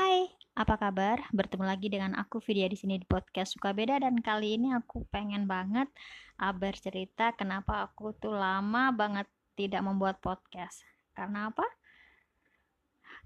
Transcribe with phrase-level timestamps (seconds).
[0.00, 1.28] Hai, apa kabar?
[1.28, 5.04] Bertemu lagi dengan aku Vidya di sini di podcast Suka Beda dan kali ini aku
[5.12, 5.92] pengen banget
[6.40, 9.28] uh, bercerita kenapa aku tuh lama banget
[9.60, 10.88] tidak membuat podcast.
[11.12, 11.68] Karena apa?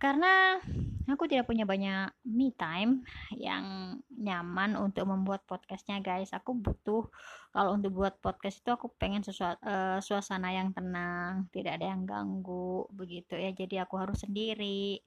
[0.03, 0.59] Karena
[1.07, 3.07] aku tidak punya banyak me time
[3.39, 6.35] yang nyaman untuk membuat podcastnya guys.
[6.35, 7.07] Aku butuh
[7.55, 12.03] kalau untuk buat podcast itu aku pengen sesuatu uh, suasana yang tenang, tidak ada yang
[12.03, 13.55] ganggu begitu ya.
[13.55, 14.99] Jadi aku harus sendiri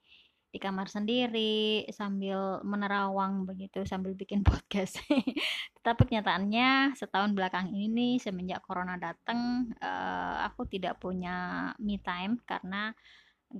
[0.58, 4.98] di kamar sendiri sambil menerawang begitu sambil bikin podcast.
[5.86, 12.90] Tapi kenyataannya setahun belakang ini semenjak corona datang uh, aku tidak punya me time karena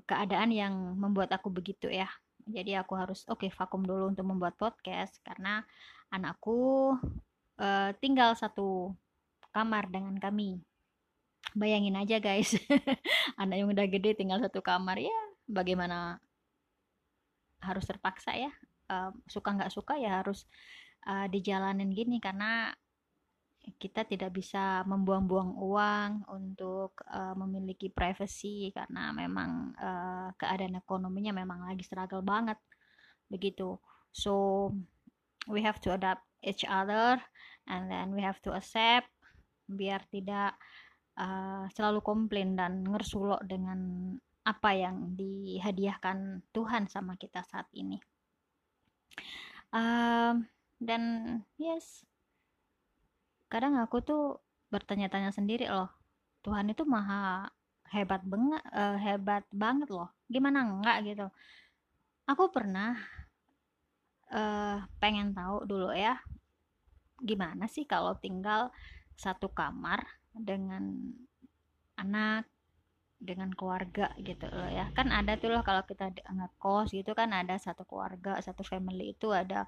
[0.10, 2.10] keadaan yang membuat aku begitu ya.
[2.50, 5.62] Jadi aku harus oke okay, vakum dulu untuk membuat podcast karena
[6.10, 6.98] anakku
[7.62, 8.98] uh, tinggal satu
[9.54, 10.58] kamar dengan kami.
[11.54, 12.58] Bayangin aja guys,
[13.42, 15.14] anak yang udah gede tinggal satu kamar ya
[15.48, 16.20] bagaimana
[17.62, 18.52] harus terpaksa ya
[18.92, 20.48] uh, suka nggak suka ya harus
[21.08, 22.72] uh, dijalanin gini karena
[23.76, 31.68] kita tidak bisa membuang-buang uang untuk uh, memiliki privacy karena memang uh, keadaan ekonominya memang
[31.68, 32.56] lagi struggle banget
[33.28, 33.76] begitu.
[34.16, 34.72] So
[35.52, 37.20] we have to adapt each other
[37.68, 39.12] and then we have to accept
[39.68, 40.56] biar tidak
[41.20, 44.16] uh, selalu komplain dan ngersulok dengan
[44.48, 48.00] apa yang dihadiahkan Tuhan sama kita saat ini.
[49.76, 50.48] Um,
[50.80, 51.04] dan
[51.60, 52.08] yes,
[53.52, 54.40] kadang aku tuh
[54.72, 55.92] bertanya-tanya sendiri loh,
[56.48, 57.52] Tuhan itu maha
[57.92, 60.08] hebat banget, uh, hebat banget loh.
[60.32, 61.28] Gimana enggak gitu?
[62.24, 62.96] Aku pernah
[64.32, 66.24] uh, pengen tahu dulu ya,
[67.20, 68.72] gimana sih kalau tinggal
[69.20, 71.12] satu kamar dengan
[72.00, 72.48] anak
[73.18, 74.90] dengan keluarga gitu loh ya.
[74.94, 79.34] Kan ada tuh loh kalau kita ngekos gitu kan ada satu keluarga satu family itu
[79.34, 79.66] ada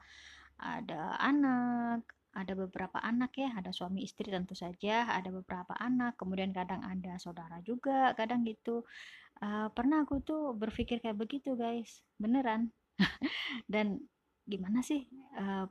[0.59, 2.03] ada anak
[2.37, 7.17] ada beberapa anak ya ada suami istri tentu saja ada beberapa anak kemudian kadang ada
[7.17, 8.85] saudara juga kadang gitu.
[9.39, 12.05] Uh, pernah aku tuh berpikir kayak begitu guys.
[12.21, 12.69] Beneran.
[13.73, 14.03] Dan
[14.45, 15.07] gimana sih
[15.37, 15.65] uh,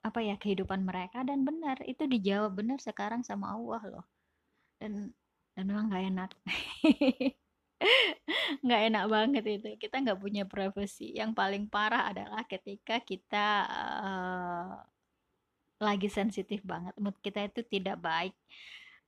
[0.00, 1.76] apa ya kehidupan mereka dan benar.
[1.84, 4.06] Itu dijawab benar sekarang sama Allah loh.
[4.80, 5.12] Dan
[5.60, 6.30] dan memang nggak enak.
[8.64, 9.68] Nggak enak banget itu.
[9.76, 11.12] Kita nggak punya privacy.
[11.12, 14.72] Yang paling parah adalah ketika kita uh,
[15.84, 16.96] lagi sensitif banget.
[16.96, 18.32] Mood kita itu tidak baik.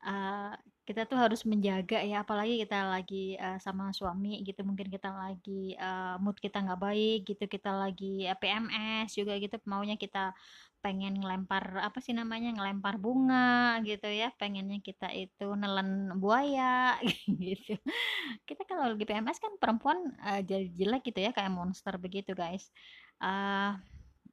[0.04, 5.14] Uh, kita tuh harus menjaga ya apalagi kita lagi uh, sama suami gitu mungkin kita
[5.14, 10.34] lagi uh, mood kita nggak baik gitu kita lagi uh, PMS juga gitu maunya kita
[10.82, 16.98] pengen ngelempar apa sih namanya ngelempar bunga gitu ya pengennya kita itu nelen buaya
[17.46, 17.78] gitu.
[18.42, 22.66] Kita kalau lagi PMS kan perempuan uh, jadi jelek gitu ya kayak monster begitu guys.
[23.22, 23.78] Uh,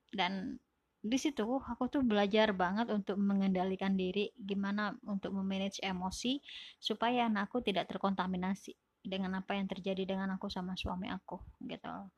[0.09, 0.57] dan
[0.99, 6.43] di situ aku tuh belajar banget untuk mengendalikan diri gimana untuk memanage emosi
[6.75, 12.11] supaya anakku tidak terkontaminasi dengan apa yang terjadi dengan aku sama suami aku gitu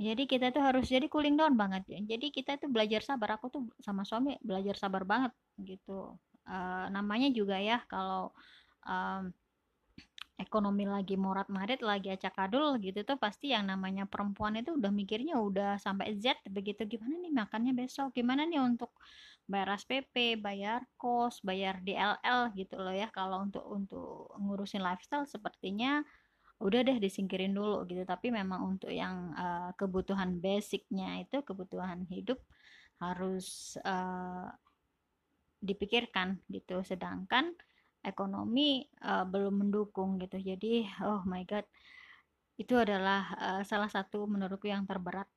[0.00, 2.00] jadi kita tuh harus jadi cooling down banget ya.
[2.00, 6.16] Jadi kita tuh belajar sabar aku tuh sama suami belajar sabar banget gitu.
[6.48, 8.32] Uh, namanya juga ya kalau
[8.88, 9.28] um,
[10.40, 14.88] ekonomi lagi morat marit lagi acak adul gitu tuh pasti yang namanya perempuan itu udah
[14.88, 16.88] mikirnya udah sampai Z begitu.
[16.88, 18.16] Gimana nih makannya besok?
[18.16, 18.96] Gimana nih untuk
[19.44, 23.12] bayar SPP bayar kos bayar DLL gitu loh ya.
[23.12, 26.00] Kalau untuk untuk ngurusin lifestyle sepertinya
[26.60, 28.08] udah deh disingkirin dulu gitu.
[28.08, 32.40] Tapi memang untuk yang uh, kebutuhan basicnya itu kebutuhan hidup
[32.96, 34.48] harus uh,
[35.60, 36.80] dipikirkan gitu.
[36.80, 37.52] Sedangkan
[38.00, 40.40] ekonomi uh, belum mendukung gitu.
[40.40, 41.64] Jadi oh my god
[42.60, 45.28] itu adalah uh, salah satu menurutku yang terberat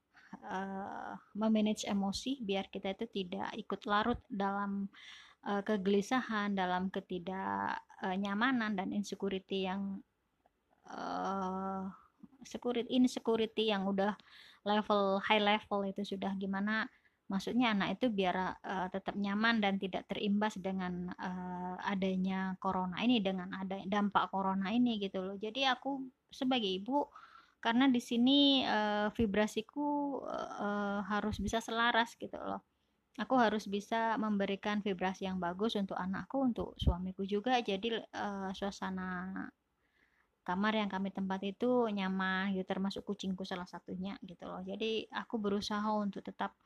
[0.43, 4.91] uh, memanage emosi biar kita itu tidak ikut larut dalam
[5.47, 10.03] uh, kegelisahan dalam ketidaknyamanan dan insecurity yang
[10.91, 11.87] uh,
[12.43, 14.19] security insecurity yang udah
[14.67, 16.87] level high level itu sudah gimana
[17.31, 23.23] maksudnya anak itu biar uh, tetap nyaman dan tidak terimbas dengan uh, adanya corona ini
[23.23, 25.35] dengan ada dampak corona ini gitu loh.
[25.39, 27.07] Jadi aku sebagai ibu
[27.63, 32.59] karena di sini uh, vibrasiku uh, harus bisa selaras gitu loh.
[33.15, 37.55] Aku harus bisa memberikan vibrasi yang bagus untuk anakku untuk suamiku juga.
[37.63, 39.37] Jadi uh, suasana
[40.43, 42.65] kamar yang kami tempat itu nyaman gitu.
[42.67, 44.59] Termasuk kucingku salah satunya gitu loh.
[44.65, 46.57] Jadi aku berusaha untuk tetap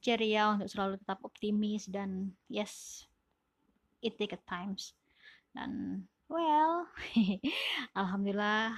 [0.00, 3.04] ceria untuk selalu tetap optimis dan yes
[4.00, 4.96] it take a times.
[5.52, 6.88] Dan well
[8.00, 8.74] alhamdulillah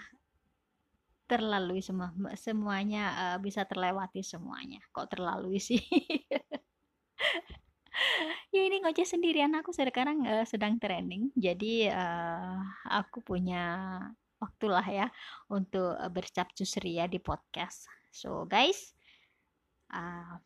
[1.28, 2.08] terlalui semua
[2.40, 4.82] semuanya uh, bisa terlewati semuanya.
[4.90, 5.81] Kok terlalui sih?
[8.55, 9.50] Ya ini ngoceh sendirian.
[9.58, 12.56] Aku sekarang uh, sedang trending jadi uh,
[12.87, 13.99] aku punya
[14.38, 15.06] waktulah ya
[15.50, 17.90] untuk uh, bercapcus ria di podcast.
[18.14, 18.94] So guys
[19.90, 20.38] uh,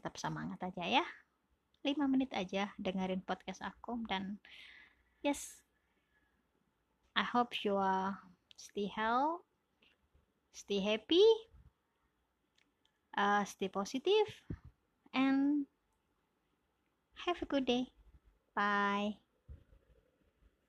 [0.00, 1.04] tetap semangat aja ya
[1.84, 4.40] 5 menit aja dengerin podcast aku dan
[5.20, 5.60] yes
[7.12, 8.16] I hope you are
[8.56, 9.50] stay healthy
[10.52, 11.24] stay happy,
[13.16, 14.28] uh, stay positive,
[15.14, 15.66] and
[17.26, 17.88] have a good day.
[18.54, 19.29] Bye.